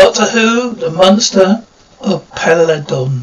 [0.00, 1.64] Doctor Who, the monster
[2.00, 3.22] of Peladon.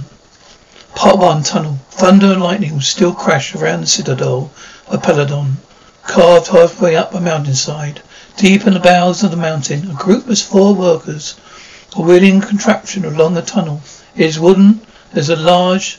[0.93, 1.79] Part 1 Tunnel.
[1.89, 4.51] Thunder and lightning will still crash around the citadel
[4.87, 5.55] of Peladon,
[6.03, 8.01] carved halfway up a mountainside.
[8.35, 11.35] Deep in the bowels of the mountain, a group of four workers
[11.95, 13.81] are wheeling a contraption along a tunnel.
[14.13, 14.81] It is wooden.
[15.13, 15.97] There's a large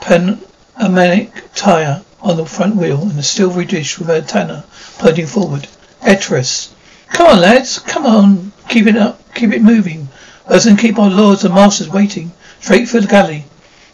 [0.00, 4.64] panoramic tire on the front wheel and a silvery dish with an antenna
[4.98, 5.68] pointing forward.
[6.02, 6.70] Etrus.
[7.10, 7.78] Come on, lads.
[7.78, 8.51] Come on.
[8.68, 9.34] Keep it up.
[9.34, 10.08] Keep it moving.
[10.46, 12.32] Us and keep our lords and masters waiting.
[12.60, 13.44] Straight for the galley.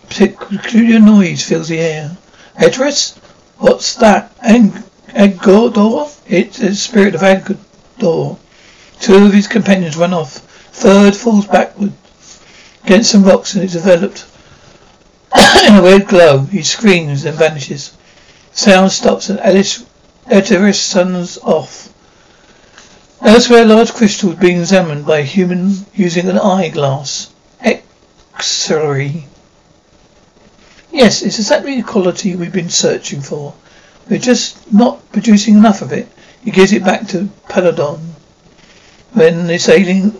[0.09, 2.17] Peculiar noise fills the air.
[2.57, 3.15] Etrus?
[3.59, 4.37] What's that?
[4.39, 6.15] Aggedor?
[6.27, 8.39] It's the spirit of Aggedor.
[9.01, 10.39] Two of his companions run off.
[10.73, 11.93] Third falls backward
[12.85, 14.27] against some rocks and is developed
[15.67, 16.41] in a weird glow.
[16.41, 17.93] He screams and vanishes.
[18.53, 19.85] Sound stops and Alice
[20.27, 21.88] Eteris suns off.
[23.21, 27.31] Elsewhere, large crystal is being examined by a human using an eyeglass.
[27.61, 29.27] X-ray.
[30.93, 33.55] Yes, it's exactly the quality we've been searching for.
[34.09, 36.09] We're just not producing enough of it.
[36.45, 37.99] He gives it back to Peladon.
[39.13, 40.17] When this alien,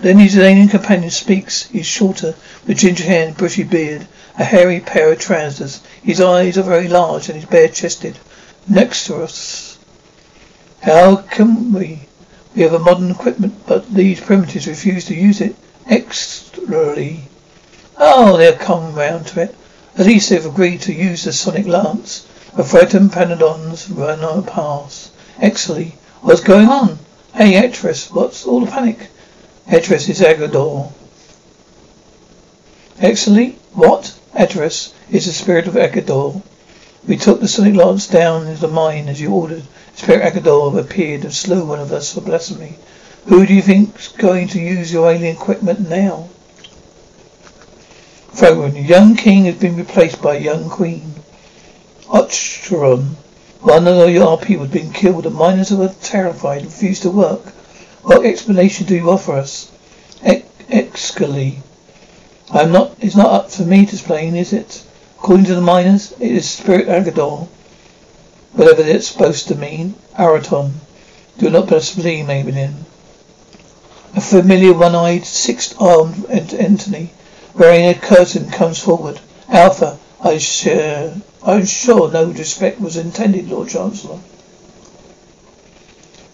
[0.00, 1.64] then his alien companion speaks.
[1.68, 2.34] He's shorter,
[2.66, 4.06] with ginger hair and bushy beard,
[4.38, 5.80] a hairy pair of trousers.
[6.02, 8.18] His eyes are very large and he's bare-chested.
[8.68, 9.67] Next to us.
[10.82, 12.00] How can we?
[12.54, 15.56] We have a modern equipment, but these primitives refuse to use it.
[15.86, 17.22] Extrally.
[17.96, 19.56] Oh, they've come round to it.
[19.96, 22.26] At least they've agreed to use the sonic lance.
[22.56, 25.10] A frightened Peladons run on a pass.
[25.38, 26.98] Exley, what's going on?
[27.34, 29.08] Hey, Etrus, what's all the panic?
[29.66, 30.92] Etrus is Aggedor.
[32.98, 34.18] Exley, what?
[34.34, 36.42] Etrus is the spirit of Aggedor.
[37.06, 39.64] We took the sonic lance down into the mine as you ordered.
[39.98, 42.76] Spirit Aggedor appeared and slew one of us for blasphemy.
[43.26, 46.28] Who do you think's going to use your alien equipment now?
[48.32, 48.76] Fragment.
[48.76, 51.14] Young king has been replaced by young queen.
[52.04, 53.16] Ochron.
[53.60, 55.24] One of your people has been killed.
[55.24, 57.44] The miners were terrified and refused to work.
[58.02, 59.68] What explanation do you offer us?
[60.22, 61.56] Excally.
[62.52, 64.84] I'm not, it's not up for me to explain, is it?
[65.18, 67.48] According to the miners, it is Spirit Aggedor.
[68.58, 69.94] Whatever it's supposed to mean.
[70.18, 70.80] Araton.
[71.38, 72.74] Do not blaspheme, Maybelline.
[74.16, 77.10] A familiar one-eyed, six-armed Anthony
[77.54, 79.20] wearing a curtain comes forward.
[79.48, 84.18] Alpha, I share, I'm sure no disrespect was intended, Lord Chancellor.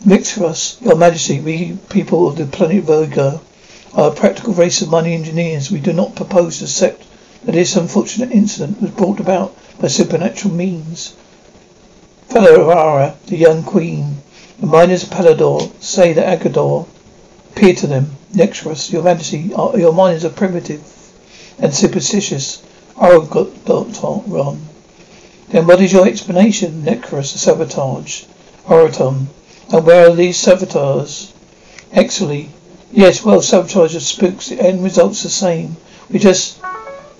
[0.03, 3.43] Mixros, Your Majesty, we people of the planet Virgo
[3.93, 5.71] are a practical race of money engineers.
[5.71, 7.05] We do not propose to accept
[7.45, 11.15] that this unfortunate incident was brought about by supernatural means.
[12.34, 14.17] Falara, the young queen,
[14.59, 16.84] the miners Peladon say that Aggedor
[17.53, 18.17] appeared to them.
[18.33, 20.83] Nexos, your majesty, your miners are primitive
[21.61, 22.61] and superstitious.
[22.97, 24.61] Ron.
[25.50, 26.83] Then what is your explanation?
[26.83, 28.25] Necros, the sabotage.
[28.67, 29.27] Oraton.
[29.73, 31.33] And where are these saboteurs?
[31.93, 32.49] Exley.
[32.91, 34.49] Yes, well, sabotage of spooks.
[34.49, 35.77] The end result's the same.
[36.11, 36.59] We just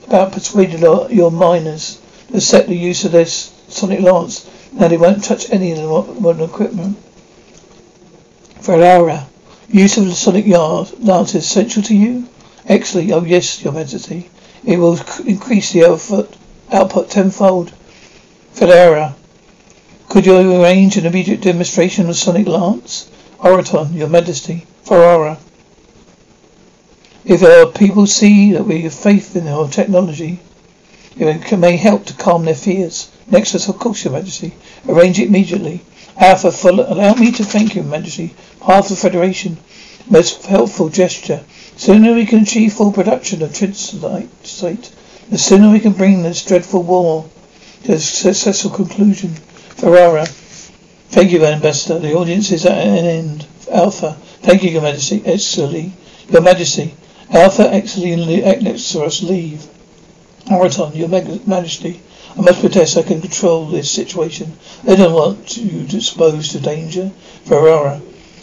[0.09, 2.01] about persuaded our, your miners
[2.33, 4.51] to set the use of this sonic lance.
[4.75, 6.99] Now they won't touch any of the modern equipment.
[8.61, 9.27] Ferrara.
[9.69, 12.29] Use of the sonic yard lance is essential to you?
[12.69, 13.13] Exley.
[13.13, 14.29] Oh yes, your majesty.
[14.65, 16.37] It will increase the output,
[16.73, 17.73] output tenfold.
[18.53, 19.15] Ferrara,
[20.09, 23.09] could you arrange an immediate demonstration of Sonic Lance?
[23.39, 24.67] Oraton, Your Majesty.
[24.83, 25.39] Ferrara.
[27.25, 30.41] If our people see that we have faith in our technology,
[31.17, 33.11] it may help to calm their fears.
[33.31, 34.53] Nexos, of course, Your Majesty.
[34.89, 35.81] Arrange it immediately.
[36.17, 38.35] Alpha, allow me to thank you, Majesty.
[38.65, 39.57] Half the Federation.
[40.09, 41.43] Most helpful gesture.
[41.77, 44.91] Sooner we can achieve full production of Trinsite,
[45.31, 47.25] the sooner we can bring this dreadful war
[47.85, 49.31] to a successful conclusion.
[49.31, 50.27] Ferrara.
[51.09, 51.99] Thank you, Ambassador.
[51.99, 53.47] The audience is at an end.
[53.71, 54.17] Alpha.
[54.43, 55.23] Thank you, Your Majesty.
[55.25, 55.93] Excelly.
[56.29, 56.95] Your Majesty.
[57.31, 59.67] Alpha, Excelly, and Nexos leave.
[60.51, 62.01] Araton, Your Majesty.
[62.37, 64.53] I must protest I can control this situation.
[64.89, 67.13] I don't want you to expose to danger.
[67.45, 68.01] Ferrara,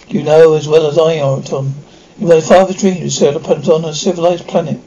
[0.07, 1.73] you know as well as I, Oraton.
[2.17, 4.79] In my father's dream, you sailed upon on a civilized planet.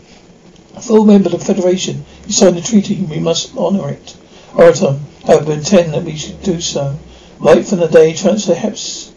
[0.75, 4.17] A full member of the Federation, you signed a treaty, and we must honor it.
[4.53, 6.97] Oraton, I have intend that we should do so.
[7.39, 9.11] Right from the day Chancellor Heps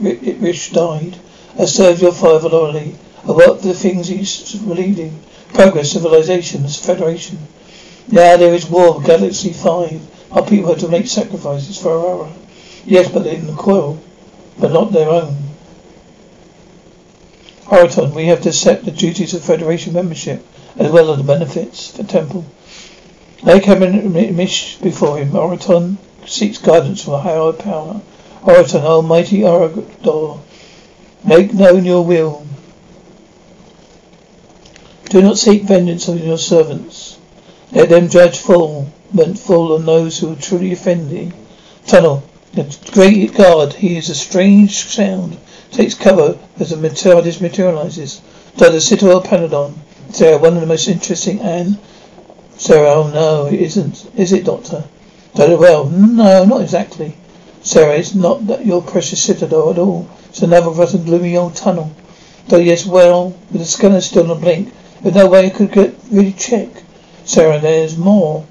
[0.00, 1.16] Rich died,
[1.56, 2.96] I served your father loyally.
[3.28, 5.20] I worked for the things he believed in.
[5.52, 7.38] Progress, civilizations, federation.
[8.08, 10.32] Now there is war Galaxy 5.
[10.32, 12.28] Our people have to make sacrifices for our
[12.86, 13.98] Yes, but in the coil,
[14.58, 15.36] but not their own.
[17.66, 20.46] Oraton, we have to accept the duties of Federation membership,
[20.76, 22.44] as well as the benefits for Temple.
[23.42, 25.96] Like Mish before him, Oraton
[26.26, 28.02] seeks guidance from a higher power.
[28.42, 30.40] Oraton, Almighty Orador,
[31.26, 32.46] make known your will.
[35.08, 37.18] Do not seek vengeance on your servants.
[37.74, 41.32] Let them judge full, but full on those who truly offend thee.
[41.86, 42.22] Tunnel.
[42.52, 45.36] The great God, he is a strange sound.
[45.72, 48.20] Takes cover as the TARDIS materializes.
[48.56, 48.78] Dr.
[48.78, 49.74] Citadel Peladon.
[50.12, 51.76] Sarah, one of the most interesting and
[52.56, 54.08] Sarah, oh no, it isn't.
[54.14, 54.84] Is it, Doctor?
[55.34, 57.16] Doctor, well, no, not exactly.
[57.62, 60.08] Sarah, it's not that your precious citadel at all.
[60.28, 61.90] It's another rotten, gloomy old tunnel.
[62.46, 64.72] Though yes, well, with the scanner still on blink,
[65.02, 66.68] there's no way I could get really check.
[67.26, 68.46] Sarah, there's more.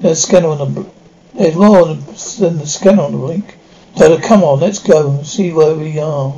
[0.00, 0.86] There's a scanner on the
[1.34, 3.56] there's more than the scanner on the blink.
[3.96, 6.34] Doctor, come on, let's go and see where we are.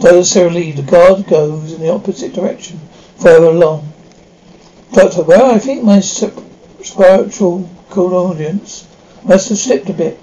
[0.00, 2.80] Doctor Sarah Lee, the guard goes in the opposite direction,
[3.18, 3.92] further along.
[4.92, 8.88] Doctor, well, I think my spiritual audience
[9.22, 10.18] must have slipped a bit.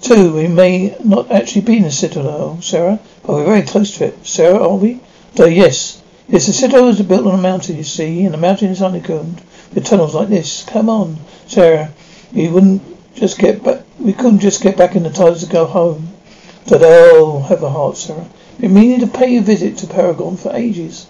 [0.00, 4.06] Two, we may not actually be in the citadel, Sarah, but we're very close to
[4.06, 4.26] it.
[4.26, 5.00] Sarah, are we?
[5.34, 6.02] Doctor, yes.
[6.28, 9.42] Yes, the citadel is built on a mountain, you see, and the mountain is honeycombed
[9.74, 10.64] with tunnels like this.
[10.64, 11.16] Come on,
[11.46, 11.90] Sarah.
[12.32, 12.82] We wouldn't
[13.14, 13.82] just get back.
[13.98, 16.08] We couldn't just get back in the TARDIS to go home.
[16.68, 18.26] But oh, have a heart, Sarah.
[18.60, 21.06] Been meaning to pay a visit to Paragon for ages.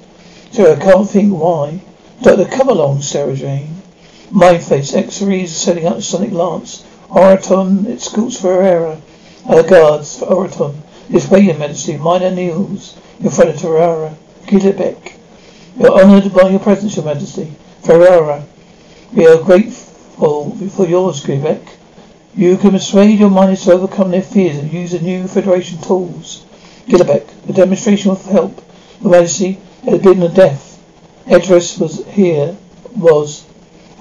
[0.53, 1.81] Sarah, I can't think why.
[2.23, 3.83] Doctor, come along, Sarah Jane.
[4.31, 6.85] My face, X-rays setting up Sonic Lance.
[7.09, 9.01] Oraton, it scoots for Herrera.
[9.47, 10.75] Our guards for Oraton.
[11.31, 11.97] Way, your majesty.
[11.97, 14.15] Minor kneels in front of Ferrara.
[14.45, 15.15] Gillibeck.
[15.79, 17.51] You're honoured by your presence, your majesty.
[17.83, 18.45] Ferrara.
[19.13, 21.67] We are grateful for yours, Gillibeck.
[22.35, 26.45] You can persuade your miners to overcome their fears and use the new Federation tools.
[26.87, 28.63] Gillibeck, the demonstration of help.
[29.01, 30.81] Your Majesty, it has been a death.
[31.27, 32.57] Edris was here,
[32.97, 33.45] was.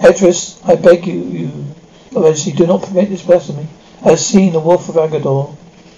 [0.03, 1.65] Edris, I beg you, you,
[2.11, 3.67] Majesty, do not permit this blasphemy.
[4.03, 5.55] I have seen the Wolf of Aggedor.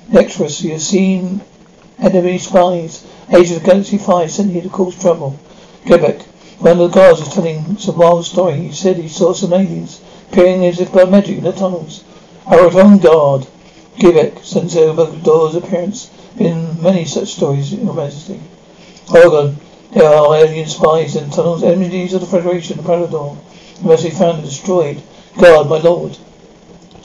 [0.10, 1.42] Nectarus, you have seen
[2.00, 3.06] enemy spies.
[3.30, 5.38] Agents of Galaxy 5 sent here to cause trouble.
[5.86, 6.26] Quebec,
[6.60, 8.58] one of the guards was telling some wild story.
[8.68, 12.04] He said he saw some aliens appearing as if by magic in the tunnels.
[12.46, 13.48] Our own guard,
[13.98, 18.42] Quebec, since Aggedor's appearance been many such stories, Your Majesty.
[19.08, 19.58] Hogan,
[19.94, 23.38] there are alien spies in tunnels, enemies of the Federation, Peladon.
[23.82, 25.02] They must be found and destroyed.
[25.40, 26.18] Guard, my lord.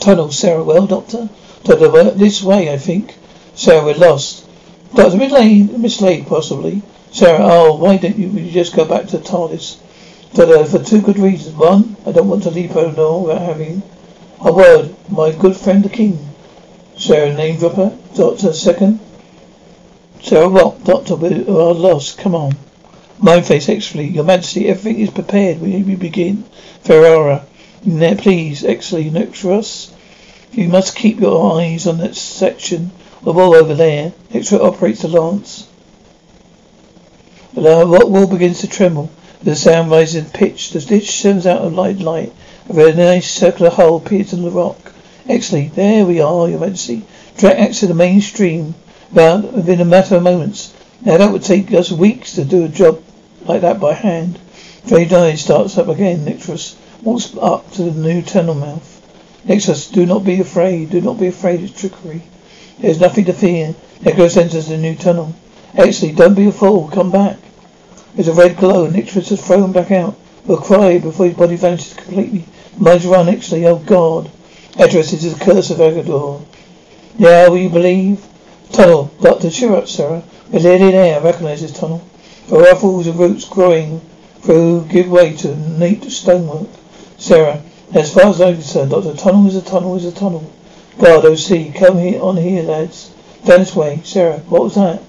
[0.00, 1.28] Tunnel, Sarah, well, Doctor?
[1.62, 3.14] Doctor, this way, I think.
[3.54, 4.46] Sarah, we're lost.
[4.94, 6.82] Doctor, mislaid, mislaid, possibly.
[7.14, 9.76] Sarah, oh, why don't you, you just go back to TARDIS?
[10.32, 11.54] Doctor, for two good reasons.
[11.54, 13.84] One, I don't want to leave Peladon without having
[14.40, 14.96] a word.
[15.08, 16.18] My good friend the king.
[16.96, 17.96] Sarah, name dropper.
[18.16, 18.98] Doctor, second.
[20.24, 20.82] Sarah, what?
[20.82, 22.18] Doctor, we are lost.
[22.18, 22.56] Come on.
[23.20, 25.60] Mindface, Exley, Your Majesty, everything is prepared.
[25.60, 26.42] We, begin.
[26.82, 27.46] Ferrara,
[27.86, 29.94] there, please, Exley, next for us.
[30.50, 32.90] You must keep your eyes on that section
[33.24, 34.14] of wall over there.
[34.32, 35.68] Extra operates the lance.
[37.54, 39.10] The rock wall begins to tremble.
[39.44, 40.70] The sound rises in pitch.
[40.70, 42.32] The ditch sends out a light light.
[42.68, 44.92] A very nice circular hole appears in the rock.
[45.28, 47.04] Exley, there we are, Your Majesty.
[47.36, 48.74] Direct access to the main stream
[49.12, 50.74] about within a matter of moments.
[51.02, 53.00] Now that would take us weeks to do a job
[53.44, 54.40] like that by hand.
[54.88, 56.24] Trade Eye starts up again.
[56.26, 59.00] Nexos walks up to the new tunnel mouth.
[59.46, 60.90] Nexos, do not be afraid.
[60.90, 61.60] Do not be afraid.
[61.60, 62.22] It's trickery.
[62.80, 63.76] There's nothing to fear.
[64.04, 65.36] Echo enters the new tunnel.
[65.74, 66.88] Exley, don't be a fool.
[66.88, 67.38] Come back.
[68.14, 68.84] There's a red glow.
[68.84, 70.16] and Nexos is thrown back out.
[70.46, 72.44] Will cry before his body vanishes completely.
[72.78, 73.64] Minds run, Exley.
[73.64, 74.30] Oh God.
[74.78, 76.44] Edris, is the curse of Aggedor.
[77.16, 78.24] Yeah, will you believe?
[78.70, 79.10] Tunnel.
[79.20, 80.22] Doctor, cheer up, Sarah.
[80.50, 81.20] We're nearly there.
[81.20, 82.06] Recognize this tunnel.
[82.48, 84.00] The ruffles of roots growing
[84.42, 86.68] through give way to neat stonework.
[87.18, 87.62] Sarah,
[87.94, 90.52] as far as I'm concerned, Doctor, tunnel is a tunnel is a tunnel.
[90.98, 93.10] Guard, OC, come here on here, lads.
[93.44, 94.00] Down way.
[94.04, 95.02] Sarah, what was that?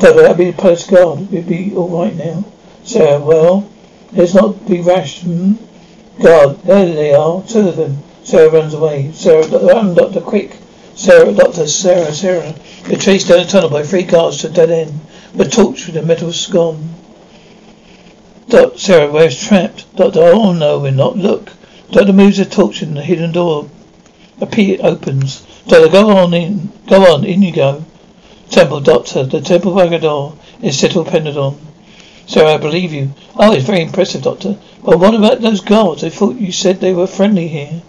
[0.00, 1.28] Doctor, that'd be the post guard.
[1.30, 2.44] We'd be all right now.
[2.84, 3.68] Sarah, well,
[4.12, 5.24] let's not be rash.
[5.24, 7.98] Guard, there they are, two of them.
[8.22, 9.10] Sarah runs away.
[9.12, 10.56] Sarah, run, Doctor, quick.
[10.94, 12.54] Sarah, Doctor, Sarah, Sarah.
[12.84, 15.00] They're chased down the tunnel by three guards to a dead end.
[15.34, 16.94] The torch with the metal's gone.
[18.48, 19.96] Doctor, Sarah, we're trapped.
[19.96, 21.16] Doctor, oh no, we're not.
[21.16, 21.52] Look.
[21.90, 23.68] Doctor moves the torch and the hidden door
[24.40, 25.40] appear opens.
[25.66, 26.72] Doctor, go on in.
[26.86, 27.84] Go on, in you go.
[28.50, 31.56] Temple, Doctor, the Temple of Aggedor is settled Peladon.
[32.26, 33.12] Sarah, I believe you.
[33.36, 34.56] Oh, it's very impressive, Doctor.
[34.84, 36.04] But what about those guards?
[36.04, 37.82] I thought you said they were friendly here.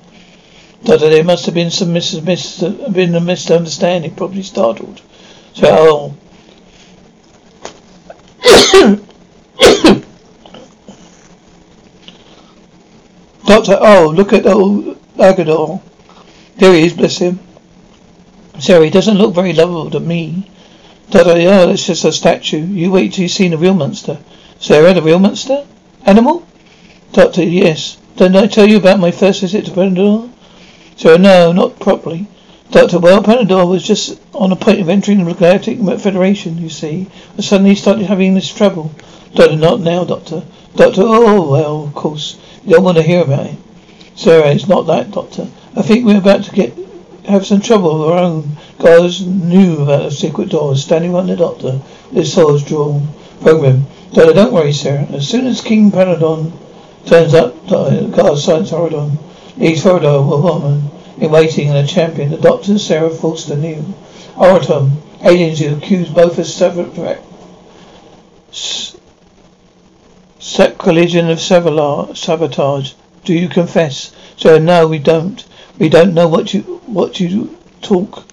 [0.84, 5.01] Doctor, there must have been some mis- mis- been a misunderstanding, probably startled.
[5.54, 6.13] So, oh.
[13.46, 15.82] Doctor, oh, look at old Aggedor.
[16.58, 17.39] There he is, bless him.
[18.60, 20.50] Sarah, he doesn't look very lovable to me.
[21.10, 22.66] Doctor, oh, that's just a statue.
[22.66, 24.20] You wait till you've seen the real monster.
[24.60, 25.66] Sarah, the real monster?
[26.06, 26.46] Animal?
[27.13, 27.98] Doctor, yes.
[28.16, 30.32] Didn't I tell you about my first visit to Peladon?
[30.98, 32.28] So no, not properly.
[32.72, 37.08] Doctor, well, Peladon was just on the point of entering the Galactic Federation, you see,
[37.36, 38.94] but suddenly he started having this trouble.
[39.34, 40.44] Doctor, not now, Doctor.
[40.75, 43.56] Doctor, oh, well, of course, you don't want to hear about it.
[44.16, 45.48] Sarah, it's not that, Doctor.
[45.75, 46.78] I think we're about to get
[47.29, 48.57] have some trouble of our own.
[48.79, 51.79] Guys knew about the secret doors standing on the doctor.
[52.12, 53.07] This sword's drawn
[53.41, 53.86] him.
[54.13, 55.05] Doctor, don't worry, Sarah.
[55.12, 56.51] As soon as King Peladon
[57.05, 59.17] turns up, guards silence Horadon.
[59.57, 62.31] Leaves Horadon, a woman in waiting and a champion.
[62.31, 63.83] The doctor, Sarah Forster, knew.
[64.36, 64.91] Oraton,
[65.24, 66.86] aliens who accused both of several
[70.39, 72.93] sacrilege of uh, sabotage.
[73.24, 74.12] Do you confess?
[74.38, 75.45] So no, we don't.
[75.77, 78.25] We don't know what you what do you talk.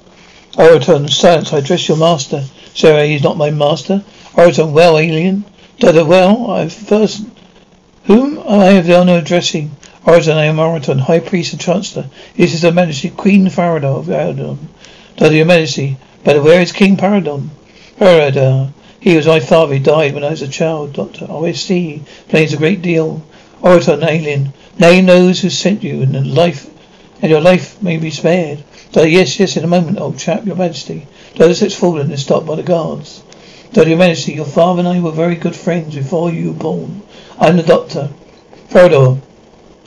[0.55, 1.53] Oraton, silence.
[1.53, 2.43] I address your master.
[2.75, 4.03] Sarah, eh, he's not my master.
[4.33, 5.45] Oraton, well, alien.
[5.79, 7.25] Dada, well, I first.
[8.05, 9.73] Whom I have the honor of addressing.
[10.05, 12.07] Oraton, I am Oraton, High Priest and Chancellor.
[12.37, 14.59] This is Her Majesty Queen Faradar of Aradon.
[15.17, 15.99] Dada, Your Majesty.
[16.25, 17.51] But where is King Peladon?
[17.99, 18.73] Faradar.
[18.99, 19.75] He was my father.
[19.75, 21.27] He died when I was a child, Doctor.
[21.29, 22.03] Oh, I see.
[22.29, 23.23] Plays a great deal.
[23.61, 24.55] Oraton, alien.
[24.79, 26.71] Name knows who sent you, and the life
[27.23, 28.63] and your life may be spared.
[28.95, 31.07] Yes, yes, in a moment, old chap, your majesty.
[31.35, 33.23] Steps forward and is stopped by the guards.
[33.73, 37.03] Doctor, your majesty, your father and I were very good friends before you were born.
[37.39, 38.11] I'm the doctor.
[38.71, 39.19] Frodor,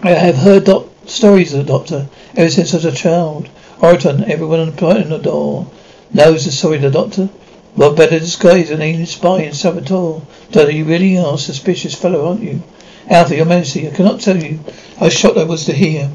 [0.01, 3.50] I have heard doc- stories of the doctor ever since I was a child.
[3.79, 5.67] Oraton, everyone on the, the door
[6.13, 7.29] knows the story of the doctor.
[7.75, 10.21] What better disguise than alien spy and saboteur?
[10.51, 12.62] Doctor, you really are a suspicious fellow, aren't you?
[13.07, 14.59] Alpha, your majesty, I cannot tell you
[14.98, 16.12] how shocked I was to hear.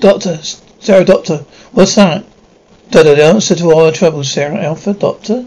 [0.00, 0.38] Doctor,
[0.78, 2.24] Sarah, Doctor, what's that?
[2.90, 4.62] Doctor, the answer to all our troubles, Sarah.
[4.62, 5.46] Alpha, Doctor?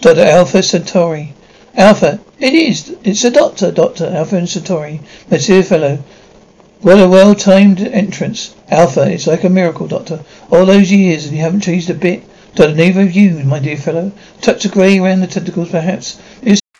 [0.00, 1.34] Doctor Alpha Centauri.
[1.76, 2.96] Alpha, it is.
[3.04, 5.00] It's a doctor, Doctor Alpha Centauri.
[5.30, 6.02] My dear fellow.
[6.80, 8.54] What a well-timed entrance.
[8.70, 10.24] Alpha, it's like a miracle, Doctor.
[10.50, 12.24] All those years and you haven't changed a bit.
[12.54, 14.12] Doctor, neither of you, my dear fellow.
[14.40, 16.18] Touch of grey around the tentacles, perhaps.
[16.42, 16.59] It's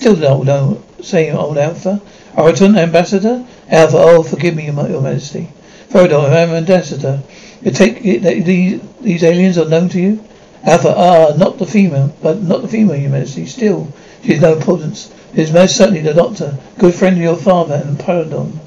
[0.00, 2.00] Still the old, same old Alpha.
[2.34, 3.44] Oraton, Ambassador?
[3.68, 5.50] Alpha, oh, forgive me, your majesty.
[5.90, 7.20] Frodor, I am Ambassador.
[7.60, 10.24] You take it these, these aliens are known to you?
[10.64, 13.44] Alpha, ah, not the female, but not the female, your majesty.
[13.44, 13.92] Still,
[14.22, 15.12] she has no importance.
[15.34, 18.58] It is most certainly the doctor, good friend of your father and Peladon.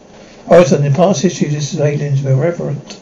[0.45, 2.99] Oraton, in past history, this aliens were reverent.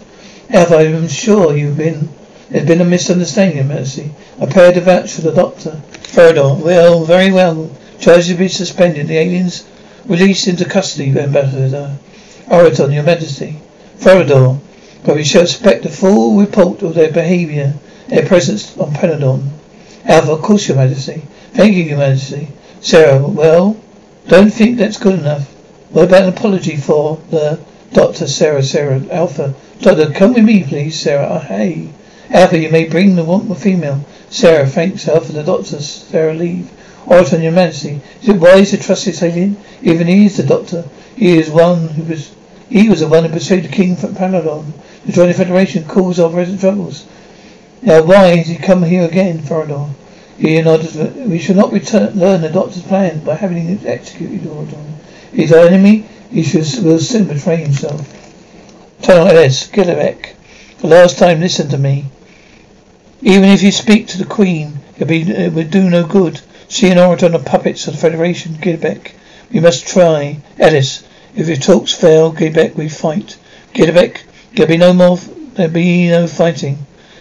[0.49, 2.07] Alpha, I am sure you've been
[2.49, 4.11] there's been a misunderstanding, Your Majesty.
[4.39, 5.81] I paid to vouch for the doctor.
[6.03, 7.69] Frodor, well, very well.
[8.01, 9.07] Charges to be suspended.
[9.07, 9.63] The aliens
[10.05, 11.95] released into custody, Ambassador.
[12.47, 13.59] Oraton, Your Majesty.
[13.99, 14.59] Frodor,
[15.03, 17.75] but we shall expect a full report of their behaviour,
[18.07, 19.51] their presence on Peladon.
[20.05, 21.21] Alpha, of course, Your Majesty.
[21.53, 22.47] Thank you, Your Majesty.
[22.81, 23.77] Sarah, well,
[24.27, 25.53] don't think that's good enough.
[25.91, 27.59] What about an apology for the
[27.93, 29.53] Doctor, Sarah, Sarah, Alpha?
[29.79, 31.27] Doctor, come with me, please, Sarah.
[31.29, 31.89] Oh, hey.
[32.31, 34.03] Alpha, you may bring the the female.
[34.31, 36.71] Sarah, thanks, Alpha, the Doctor, Sarah, leave.
[37.05, 39.57] Oraton, your majesty, is it wise to trust this alien?
[39.81, 40.85] Even he is the doctor.
[41.15, 42.33] He is one who was
[42.69, 44.71] he was the one who persuaded King Peladon
[45.05, 47.05] to join the Federation cause our present troubles.
[47.81, 49.89] Now why has he come here again, Farador?
[50.37, 54.95] He nodded, we shall not return, learn the doctor's plan by having him executed, Oraton.
[55.33, 58.07] His enemy, he should, will soon betray himself.
[59.01, 60.35] Tunnel LS, Gillerek.
[60.79, 62.05] The last time, listen to me.
[63.21, 66.41] Even if you speak to the Queen, it would do no good.
[66.71, 68.53] She and Oraton are puppets of the Federation.
[68.53, 69.11] Giddebeck.
[69.51, 70.37] We must try.
[70.57, 71.03] Ellis,
[71.35, 73.37] if your talks fail, Giddebeck, we fight.
[73.73, 74.21] Giddebeck,
[74.55, 76.77] there'll be no more, there'll be no fighting.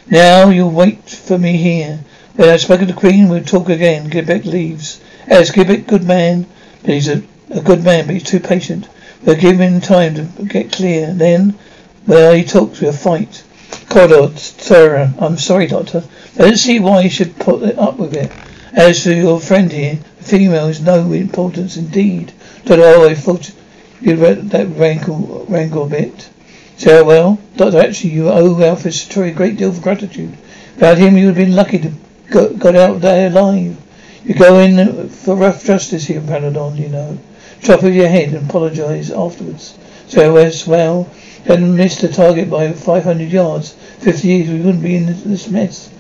[0.09, 1.99] Now you'll wait for me here.
[2.37, 4.09] When I've spoken to the Queen, we'll talk again.
[4.09, 5.01] Giddebeck leaves.
[5.27, 6.47] Ellis, Giddebeck, good man,
[6.83, 8.89] but he's a, a good man, but he's too patient.
[9.25, 11.13] We'll give him time to get clear.
[11.13, 11.59] Then,
[12.07, 13.43] well, he talks, we'll fight.
[13.89, 16.05] Corridor, Sarah, I'm sorry, Doctor.
[16.37, 18.31] I don't see why you should put it up with it.
[18.73, 22.33] As for your friend here, the female is no importance indeed.
[22.65, 23.53] Doctor, oh, I thought
[24.01, 26.31] you'd read that rankle, rankle a bit.
[26.77, 30.37] Sarah, well, Doctor, actually, you owe Alpha Centauri a great deal of gratitude.
[30.77, 31.93] Without him, you would have been lucky to
[32.31, 33.77] got, got out there alive.
[34.25, 37.19] You go in for rough justice here, Peladon, you know.
[37.63, 39.77] Chop off your head and apologize afterwards.
[40.07, 41.09] So, as well,
[41.45, 43.73] hadn't missed the target by 500 yards.
[43.73, 45.91] 50 years, we wouldn't be in this mess.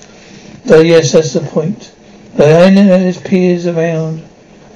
[0.66, 1.92] So, yes, that's the point.
[2.38, 4.22] And his peers around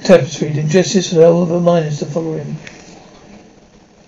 [0.03, 2.57] tapestried, and justice for all the miners to follow him.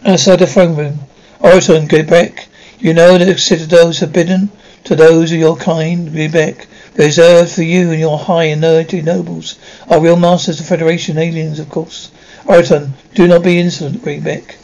[0.06, 1.00] Outside the throne room,
[1.40, 2.48] Oraton, go back.
[2.80, 4.52] You know that the citadel is forbidden
[4.84, 6.14] to those of your kind.
[6.14, 6.68] Go back.
[6.96, 9.58] Reserved for you and your high and mighty nobles.
[9.90, 12.12] Our real masters of the Federation, aliens, of course.
[12.46, 14.58] Oraton, do not be insolent, Greenback.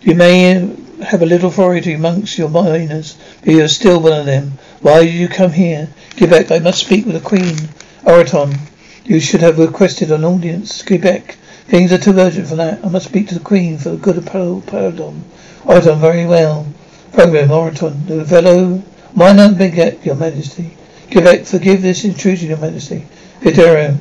[0.00, 4.26] You may have a little authority amongst your miners, but you are still one of
[4.26, 4.58] them.
[4.80, 5.88] Why did you come here?
[6.16, 7.56] Quebec, I must speak with the Queen.
[8.02, 8.58] Oraton,
[9.04, 10.82] you should have requested an audience.
[10.82, 11.36] Quebec,
[11.66, 12.84] things are too urgent for that.
[12.84, 15.22] I must speak to the Queen for the good of Peladon.
[15.64, 16.66] Oraton, very well.
[17.12, 18.82] Program, Oraton, the fellow
[19.14, 20.76] minor beget, Your Majesty.
[21.10, 23.06] Quebec, forgive this intrusion, Your Majesty.
[23.40, 23.98] Videro,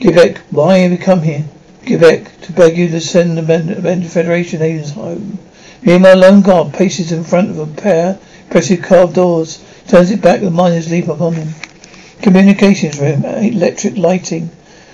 [0.00, 1.44] Quebec, why have you come here?
[1.86, 5.38] Quebec, to beg you to send the Bend Federation agents home.
[5.82, 8.18] Meanwhile, Lone Guard paces in front of a pair
[8.54, 9.64] impressive carved doors.
[9.88, 11.48] Turns it back, the miners leap upon him.
[12.24, 14.48] Communications room, electric lighting,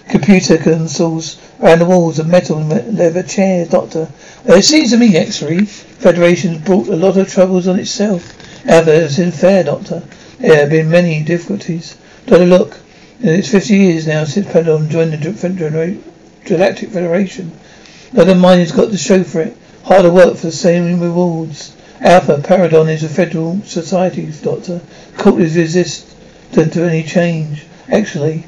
[0.09, 4.11] computer consoles around the walls, and metal and leather chairs, Doctor.
[4.45, 8.37] Well, it seems to me, X-Ray, Federation's brought a lot of troubles on itself.
[8.65, 10.03] However, it's fair, Doctor.
[10.41, 11.97] There have been many difficulties.
[12.27, 12.77] Doctor, look,
[13.21, 15.99] it's 50 years now since Peladon joined the
[16.47, 17.53] Galactic Federation.
[18.11, 19.57] Another miners got to show for it.
[19.85, 21.77] Harder work for the same rewards.
[22.01, 24.81] Alpha Peladon is a federal society, Doctor.
[25.17, 25.55] Cult is
[26.51, 27.65] resistant to any change.
[27.89, 28.45] Actually,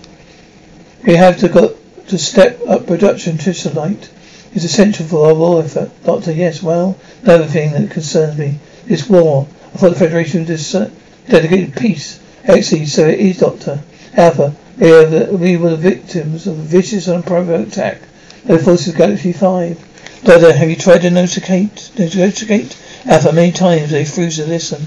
[1.06, 1.72] we have to got
[2.08, 3.38] to step up production.
[3.38, 4.10] to Trisilicate
[4.54, 5.90] is essential for our war effort.
[6.04, 8.58] Doctor, yes, well, another thing that concerns me.
[8.86, 9.46] This war.
[9.74, 10.90] I thought the Federation was uh,
[11.28, 12.20] dedicated to peace.
[12.44, 13.80] Actually, so it is, Doctor.
[14.14, 18.00] Alpha, we, the, we were the victims of a vicious and unprovoked attack
[18.46, 20.24] by the forces of Galaxy 5.
[20.24, 21.92] Doctor, have you tried to negotiate?
[21.96, 22.76] Negotiate?
[23.06, 24.82] Alpha, many times they refused to listen.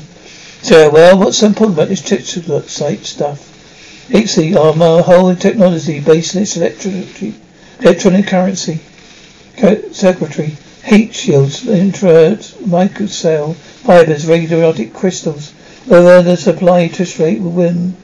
[0.65, 3.53] So, well, what's so important about this Trisilicate site stuff?
[4.11, 7.35] Are my um, whole uh, technology based on its electric,
[7.81, 8.79] electronic currency
[9.91, 15.53] circuitry, heat shields, intra microcell fibers, radioactive crystals.
[15.85, 17.95] Whoever the supply will win.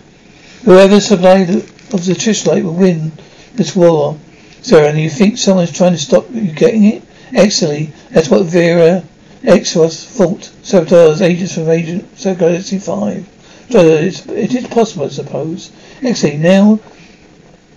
[0.63, 3.11] Whoever supply of the trisilicate will win
[3.55, 4.19] this war.
[4.61, 7.01] Sir, and you think someone's trying to stop you getting it?
[7.35, 9.03] Actually, That's what Vera
[9.43, 10.51] Exos thought.
[10.61, 13.27] Saboteurs, agents from Agent So Galaxy 5.
[13.71, 15.71] So it's, it is possible, I suppose.
[16.01, 16.41] Excellent.
[16.41, 16.79] Now,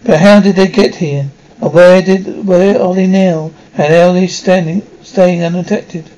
[0.04, 1.30] but how did they get here?
[1.60, 3.52] And where did where are they now?
[3.74, 6.10] And how are they standing staying undetected?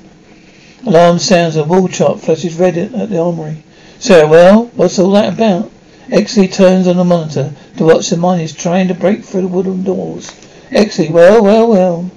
[0.85, 3.63] Alarm sounds a wall chart flashes red at the armory.
[3.99, 5.71] Sir, well, what's all that about?
[6.09, 9.85] Exley turns on the monitor to watch the miners trying to break through the wooden
[9.85, 10.31] doors.
[10.71, 12.11] Exley, well, well, well.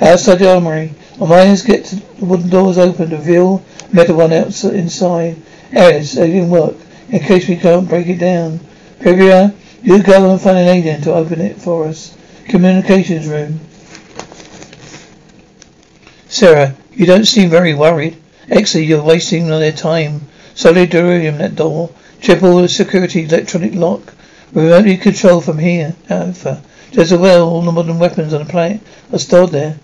[0.00, 4.74] Outside the armory, the miners get the wooden doors open to reveal metal one outside
[4.74, 5.36] inside.
[5.72, 6.76] Alice, they didn't work.
[7.08, 8.60] In case we can't break it down.
[9.00, 12.16] Privia, you go and find an alien to open it for us.
[12.48, 13.60] Communications room.
[16.28, 18.16] Sarah, you don't seem very worried.
[18.48, 20.22] Exley, you're wasting their time.
[20.54, 21.90] Solid delirium, that door.
[22.20, 24.14] Triple security electronic lock.
[24.52, 25.94] Remotely controlled from here.
[26.10, 26.62] Alpha.
[26.90, 28.80] Just as well all the modern weapons on the planet
[29.12, 29.78] are stored there.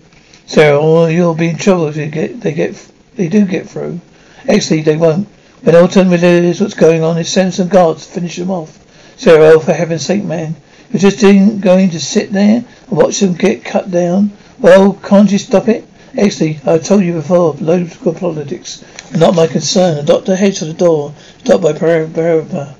[0.45, 4.01] Sarah, or you'll be in trouble if you get they get they do get through.
[4.47, 5.27] Actually they won't.
[5.61, 8.79] When Elton realizes what's going on, he sends some guards to finish them off.
[9.15, 10.55] Sarah, oh for heaven's sake, man.
[10.91, 14.31] You're just going to sit there and watch them get cut down?
[14.59, 15.87] Well, can't you stop it?
[16.15, 20.05] Actually, I told you before, local politics are not my concern.
[20.05, 22.75] Doctor heads to the door, stopped by Baraba.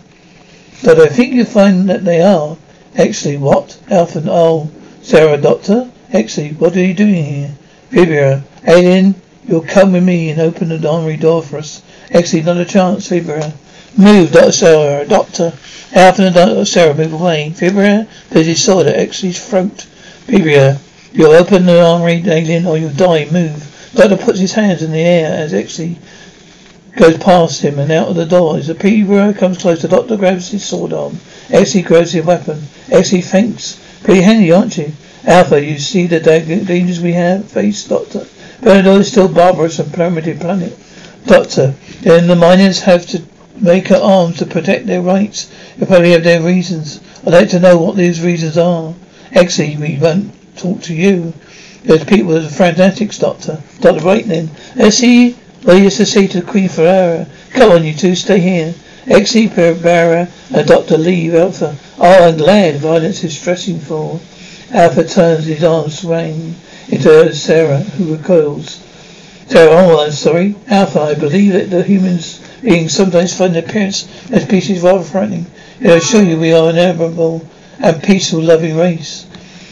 [0.83, 2.57] But I think you'll find that they are.
[2.95, 3.79] Actually, what?
[3.89, 4.69] Alpha, oh,
[5.01, 5.89] Sarah, doctor?
[6.13, 7.51] Actually, what are you doing here?
[7.91, 11.81] Vibria, alien, You'll come with me and open the armory door for us.
[12.09, 13.51] Exley, not a chance, Fibra.
[13.97, 14.53] Move, Dr.
[14.53, 15.51] Sarah, Doctor.
[15.93, 16.63] Alpha and Dr.
[16.63, 17.53] Sarah, move away.
[17.53, 19.85] Fibra there's his sword at Exley's throat.
[20.27, 20.79] Fibra,
[21.11, 23.25] you'll open the armory, alien, or you'll die.
[23.31, 23.91] Move.
[23.95, 25.97] Doctor puts his hands in the air as Exley
[26.95, 28.55] goes past him and out of the door.
[28.55, 31.19] As the Fibra comes close, the doctor grabs his sword arm.
[31.49, 32.59] Exley grabs his weapon.
[32.87, 34.93] Exley thinks, pretty handy, aren't you?
[35.25, 38.27] Alpha, you see the dangers we have faced, Doctor?
[38.61, 40.77] Bernadette is still barbarous and primitive planet.
[41.25, 43.21] Doctor, then the miners have to
[43.59, 45.49] make up arms to protect their rights.
[45.77, 46.99] They probably have their reasons.
[47.25, 48.93] I'd like to know what these reasons are.
[49.31, 51.33] Exley, we won't talk to you.
[51.85, 53.61] Those people are fanatics, Doctor.
[53.79, 54.03] Doctor.
[54.75, 55.33] Let's see
[55.63, 57.27] what he has to say to Queen Ferrara.
[57.51, 58.73] Come on, you two, stay here.
[59.05, 61.77] Exley, Ferrara, and Doctor Lee, Alpha.
[61.97, 64.19] Oh, I'm glad violence is stressing for.
[64.73, 66.55] Alpha turns his arms swaying
[66.89, 68.81] into Sarah, who recoils.
[69.47, 70.55] Sarah, oh, I'm sorry.
[70.67, 75.45] Alpha, I believe that the humans beings sometimes find their appearance as species rather frightening.
[75.81, 77.47] I assure you we are an admirable
[77.79, 79.27] and peaceful, loving race.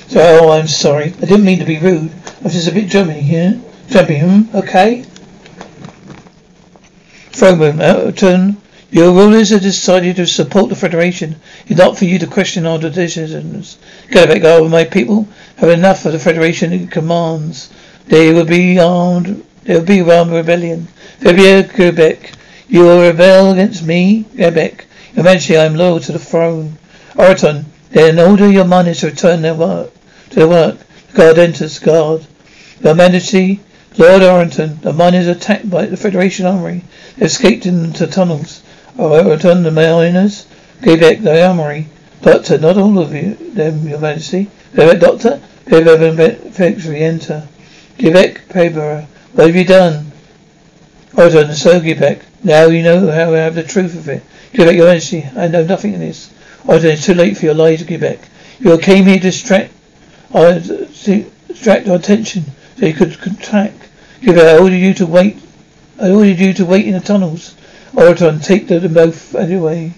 [0.08, 1.06] So, oh, I'm sorry.
[1.06, 2.12] I didn't mean to be rude.
[2.12, 3.60] I was just a bit jumpy here.
[3.88, 4.56] Jumpy, hmm?
[4.56, 5.04] Okay?
[7.32, 8.61] Frogman, Elton,
[8.92, 11.38] your rulers have decided to support the Federation.
[11.66, 13.78] It's not for you to question our decisions.
[14.12, 17.72] Go back, my people have enough of the Federation commands.
[18.08, 19.46] They will be armed.
[19.64, 20.88] There will be armed rebellion.
[21.20, 22.34] Fabio Quebec,
[22.68, 24.86] you will rebel against me, Quebec.
[25.16, 26.78] Eventually, I am loyal to the throne.
[27.14, 29.92] Oraton, then order your miners to return their work
[30.32, 30.78] to their work.
[31.12, 31.80] The guard enters.
[31.80, 32.26] Guard.
[32.84, 33.60] Your Majesty,
[33.98, 36.84] Lord Orrington, the miners attacked by the Federation army.
[37.18, 38.64] They escaped into tunnels.
[38.98, 40.46] Orrington, the miners,
[40.82, 41.88] back the armory.
[42.22, 44.50] Doctor, not all of you, them, Your Majesty.
[44.76, 47.48] Quebec, Doctor, Quebec, Felix, re-enter.
[47.98, 50.12] Quebec, Paper, what have you done?
[51.18, 52.22] Orton, so Quebec.
[52.44, 54.24] Now you know how I have the truth of it.
[54.54, 56.32] Quebec, Your Majesty, I know nothing of this.
[56.66, 58.20] Orton, it's too late for your lies, Quebec.
[58.60, 59.74] You came here to distract,
[60.34, 62.46] uh, to distract our attention
[62.78, 63.90] so you could contract.
[64.24, 65.38] Quebec, I ordered you to wait.
[66.00, 67.56] I ordered you to wait in the tunnels.
[67.94, 69.94] Oraton, take them both anyway.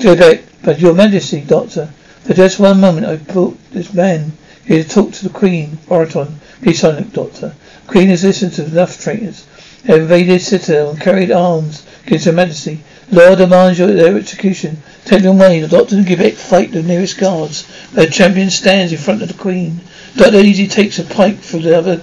[0.00, 1.90] Quebec, but your majesty, doctor,
[2.22, 4.32] for just one moment I brought this man
[4.64, 5.78] here to talk to the queen.
[5.88, 7.54] Oraton, be silent, doctor.
[7.86, 9.46] The queen has listened to enough traitors.
[9.84, 12.80] They invaded citadel and carried arms against her majesty.
[13.10, 14.82] Law demands your, their execution.
[15.04, 15.60] Take them away.
[15.60, 17.66] The doctor and Quebec fight the nearest guards.
[17.92, 19.80] The champion stands in front of the queen.
[20.16, 21.96] Doctor Easy takes a pike from the other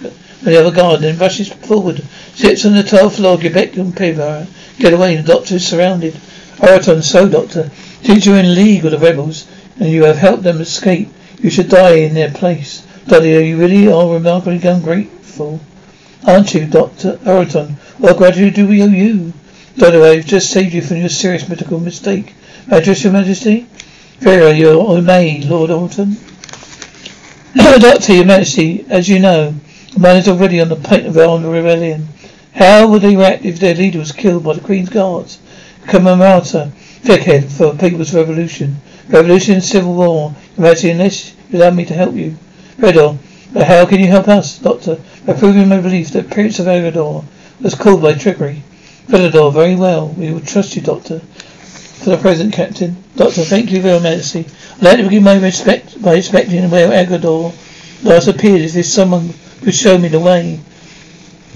[0.43, 4.47] the other guard, then rushes forward, sits on the twelfth floor, Quebec and Pevara.
[4.81, 6.15] Get away, the doctor is surrounded.
[6.57, 7.69] Oraton, so doctor,
[8.01, 9.45] since you're in league with the rebels,
[9.79, 11.07] and you have helped them escape,
[11.39, 12.81] you should die in their place.
[13.05, 15.61] Doctor, you really are remarkably ungrateful.
[16.25, 17.75] Aren't you, Doctor Oraton?
[17.99, 19.33] What gratitude do we owe you?
[19.77, 22.33] Doctor, I've just saved you from your serious medical mistake.
[22.65, 23.67] May I address your majesty?
[24.19, 26.15] Pharaoh, you may, Lord Oraton.
[27.81, 29.53] Doctor, your majesty, as you know,
[29.95, 32.07] mine is already on the point of armed rebellion.
[32.53, 35.39] How would they react if their leader was killed by the Queen's guards?
[35.85, 38.81] Commemorator, thickhead for People's Revolution.
[39.07, 40.35] Revolution Civil War.
[40.57, 40.91] Unless you
[41.53, 42.35] allow me to help you.
[42.77, 43.17] Redor,
[43.53, 44.99] but how can you help us, Doctor?
[45.25, 47.23] By proving my belief that Prince of Aggedor
[47.61, 48.63] was killed by trickery.
[49.07, 50.09] Redor, very well.
[50.09, 51.19] We will trust you, Doctor.
[51.19, 53.01] For the present, Captain.
[53.15, 54.35] Doctor, thank you very much.
[54.35, 57.53] I'd like to begin my respect by respecting where Aggedor
[58.03, 60.59] last appeared if someone could show me the way.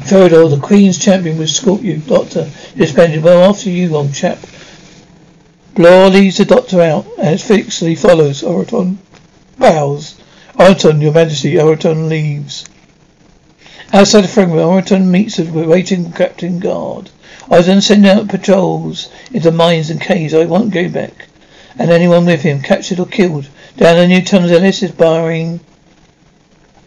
[0.04, 2.50] Theodore, the Queen's champion, will escort you, Doctor.
[2.76, 4.40] You're spending well after you, old chap.
[5.76, 8.44] Blore leads the doctor out, and fixedly follows.
[8.44, 8.98] Oraton
[9.58, 10.16] bows.
[10.54, 12.64] Oraton, your majesty, Oraton leaves.
[13.92, 17.10] Outside the fragment, Oraton meets the waiting captain guard.
[17.52, 20.34] I then send out patrols into mines and caves.
[20.34, 21.28] I won't go back.
[21.78, 23.50] And anyone with him, captured or killed.
[23.76, 25.60] Down the new tunnels, Ellis is barring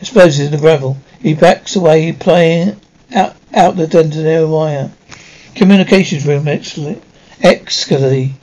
[0.00, 0.96] explosives in the gravel.
[1.20, 2.80] He backs away, playing
[3.14, 4.90] out, out the detonator wire.
[5.54, 8.34] Communications room, excellently.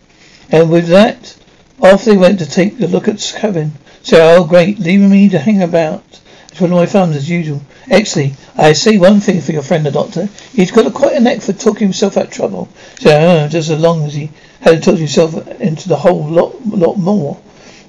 [0.51, 1.37] And with that,
[1.81, 3.73] off they went to take a look at the cabin.
[4.01, 6.03] So, oh great, leaving me to hang about.
[6.49, 7.61] It's one of my thumbs as usual.
[7.87, 10.27] Exley, I say one thing for your friend the doctor.
[10.53, 12.69] He's got a, quite a knack for talking himself out of trouble.
[12.99, 16.97] So, uh, just as long as he hadn't talked himself into the whole lot, lot
[16.97, 17.39] more.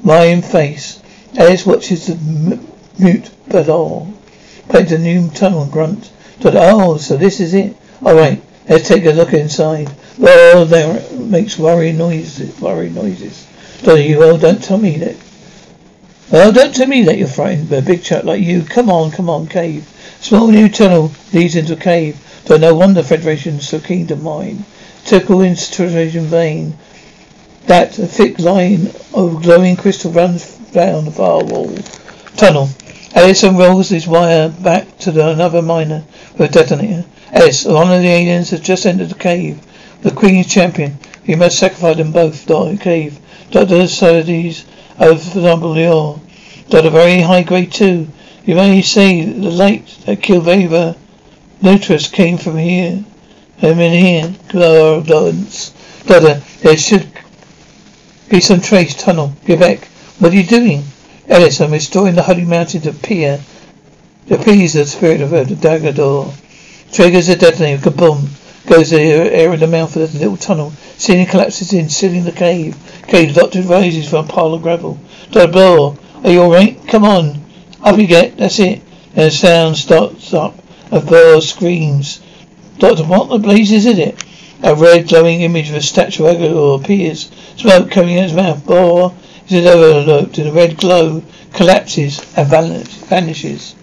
[0.03, 1.01] My face.
[1.37, 2.61] Alice watches the
[2.99, 4.12] mute but all.
[4.69, 6.11] Plays a new tone and grunt.
[6.44, 7.77] Oh, so this is it.
[8.03, 9.90] All right, let's take a look inside.
[10.20, 12.61] Oh, there makes worrying noises.
[12.61, 13.46] Worrying noises.
[13.83, 15.16] Don't you Oh, don't tell me that.
[16.33, 18.62] Oh, don't tell me that you're frightened by a big chap like you.
[18.62, 19.87] Come on, come on, cave.
[20.20, 22.18] Small new tunnel leads into a cave.
[22.44, 24.64] Though no wonder Federation's so keen to mine.
[25.05, 26.77] Typical infiltration vein.
[27.66, 31.77] That a thick line of glowing crystal runs down the far wall.
[32.37, 32.70] Tunnel.
[33.14, 37.05] Ellison rolls his wire back to the, another miner with a detonator.
[37.33, 39.61] Ellis, one of the aliens has just entered the cave.
[40.03, 40.99] The Queen's champion.
[41.25, 42.47] You must sacrifice them both.
[42.47, 43.19] The cave.
[43.51, 43.87] Dr.
[43.88, 44.64] Sardis
[44.99, 46.21] of Dumbledore.
[46.69, 46.90] Dr.
[46.90, 48.09] Very high grade too.
[48.45, 50.97] You may say the light that killed Ava
[51.62, 53.05] Notress came from here.
[53.62, 54.35] I'm in here.
[54.49, 55.73] Glow Dance.
[56.07, 57.09] Dada, there should
[58.29, 59.33] be some trace tunnel.
[59.45, 59.85] Quebec.
[60.19, 60.85] What are you doing?
[61.29, 63.41] Ellis, I'm restoring the holy mountain to Pia.
[64.29, 66.33] To appease the spirit of Dagador.
[66.93, 67.91] Triggers the detonator.
[67.91, 68.29] Kaboom.
[68.67, 70.73] Goes the air in the mouth of the little tunnel.
[70.97, 72.77] Ceiling collapses in, sealing the cave.
[73.09, 74.99] Cave doctor rises from a pile of gravel.
[75.33, 75.51] Dr.
[75.51, 76.81] Blow, are you alright?
[76.87, 77.45] Come on.
[77.83, 78.37] Up you get.
[78.37, 78.83] That's it.
[79.15, 80.55] And the sound starts up.
[80.93, 82.21] A Blow screams.
[82.79, 84.25] Doctor, what the blazes is it?
[84.62, 87.31] A red glowing image of a statue of Agador appears.
[87.57, 89.15] Smoke coming out of his mouth.
[89.49, 93.75] Bore is overlooked uh, uh, and the red glow collapses and vanishes.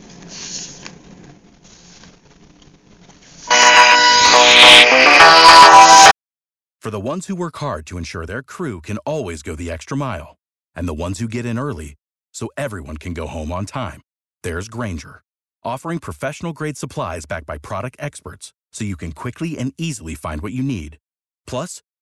[6.81, 9.95] For the ones who work hard to ensure their crew can always go the extra
[9.95, 10.35] mile,
[10.75, 11.95] and the ones who get in early
[12.33, 14.01] so everyone can go home on time,
[14.43, 15.21] there's Grainger,
[15.63, 20.41] offering professional grade supplies backed by product experts so you can quickly and easily find
[20.41, 20.97] what you need.
[21.47, 21.81] Plus,